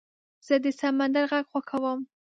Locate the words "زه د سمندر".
0.45-1.23